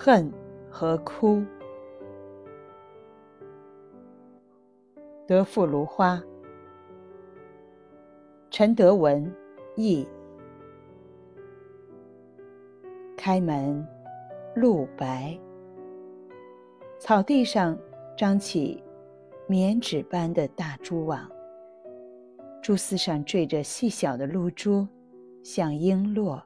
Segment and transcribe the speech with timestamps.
[0.00, 0.32] 恨
[0.70, 1.42] 和哭。
[5.26, 6.22] 德富芦花，
[8.48, 9.28] 陈德文
[9.74, 10.06] 译。
[13.16, 13.84] 开门，
[14.54, 15.36] 露白。
[17.00, 17.76] 草地上
[18.16, 18.80] 张起
[19.48, 21.28] 棉纸般的大蛛网，
[22.62, 24.86] 蛛丝上缀着细小的露珠，
[25.42, 26.40] 像璎珞。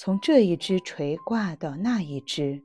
[0.00, 2.62] 从这一只垂挂到那一只，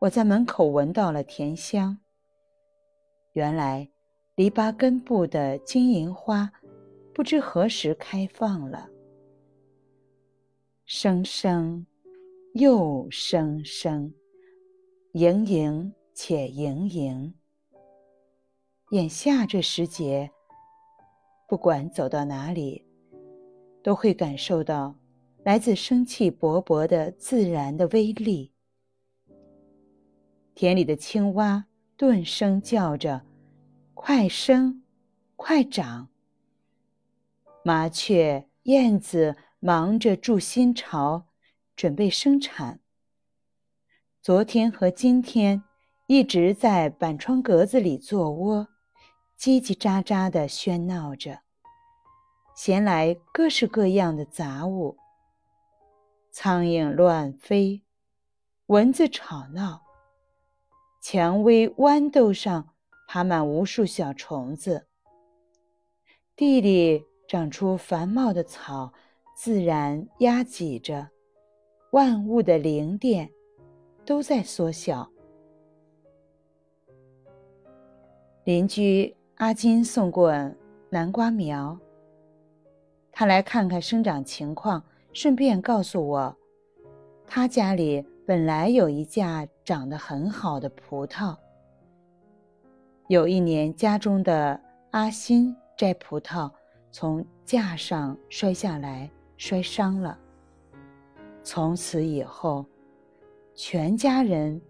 [0.00, 1.96] 我在门口闻到了甜香。
[3.32, 3.88] 原来，
[4.34, 6.52] 篱笆根部的金银花，
[7.14, 8.86] 不知何时开放了。
[10.84, 11.86] 声声，
[12.52, 14.12] 又声声，
[15.12, 17.34] 盈盈且盈盈。
[18.90, 20.30] 眼下这时节，
[21.48, 22.84] 不管走到哪里，
[23.88, 24.94] 都会感受到
[25.44, 28.52] 来自生气勃勃的自然的威力。
[30.54, 31.64] 田里的青蛙
[31.96, 33.22] 顿声叫着。
[33.94, 34.82] 快生，
[35.36, 36.10] 快长！
[37.64, 41.24] 麻雀、燕子忙着筑新巢，
[41.74, 42.80] 准备生产。
[44.20, 45.62] 昨天和今天
[46.08, 48.68] 一直在板窗格子里做窝，
[49.40, 51.40] 叽叽喳喳地喧闹着，
[52.58, 54.96] 衔来各式各样的杂物。
[56.32, 57.84] 苍蝇乱飞，
[58.66, 59.82] 蚊子吵闹，
[61.00, 62.70] 蔷薇豌豆上。
[63.10, 64.86] 爬满无数小虫子，
[66.36, 68.92] 地里长出繁茂的草，
[69.34, 71.08] 自然压挤着，
[71.92, 73.30] 万物的灵殿
[74.04, 75.08] 都在缩小。
[78.44, 80.30] 邻居阿金送过
[80.90, 81.80] 南瓜苗，
[83.18, 84.80] 他来看看生长情况，
[85.12, 86.36] 顺便告诉我，
[87.26, 91.36] 他家里本来有一架长得很好的葡萄。
[93.08, 94.60] 有一年，家中的
[94.92, 96.48] 阿新摘葡萄，
[96.92, 100.16] 从架上摔下来，摔伤了。
[101.42, 102.64] 从此以后，
[103.52, 104.62] 全家人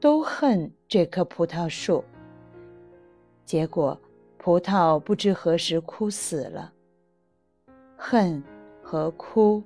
[0.00, 2.02] 都恨这棵葡萄树。
[3.44, 3.96] 结果，
[4.38, 6.72] 葡萄不知何时枯死了。
[7.96, 8.42] 恨
[8.82, 9.62] 和哭，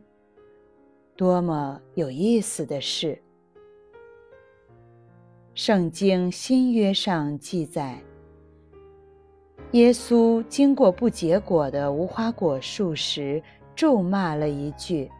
[1.17, 3.21] 多么有意思的事！
[5.53, 7.99] 圣经新约上记载，
[9.73, 13.43] 耶稣经过不结果的无花果树时，
[13.75, 15.11] 咒骂了一句。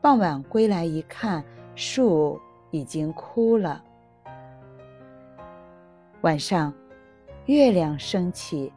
[0.00, 1.44] 傍晚归来一看，
[1.74, 2.40] 树
[2.70, 3.84] 已经枯了。
[6.22, 6.72] 晚上，
[7.44, 8.72] 月亮升起，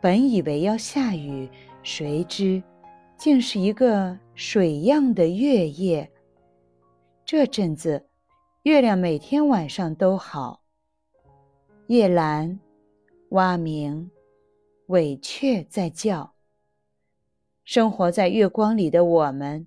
[0.00, 1.48] 本以为要下雨，
[1.90, 2.62] 谁知
[3.16, 6.12] 竟是一个水样的月夜。
[7.24, 8.04] 这阵子。
[8.64, 10.60] 月亮每天晚上都好。
[11.86, 12.58] 夜阑，
[13.30, 14.10] 蛙鸣，
[14.88, 16.34] 尾雀在叫。
[17.64, 19.66] 生活在月光里的我们，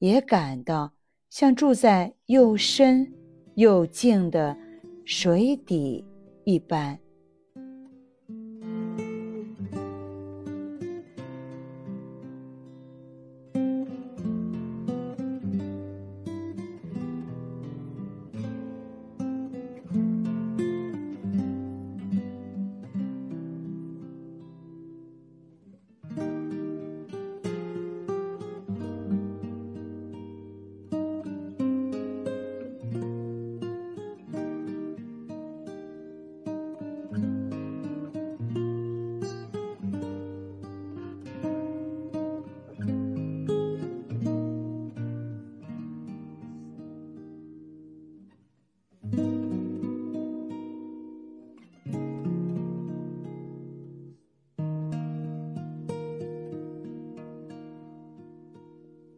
[0.00, 0.94] 也感到
[1.28, 3.14] 像住在又深
[3.54, 4.56] 又静的
[5.04, 6.04] 水底
[6.42, 6.98] 一般。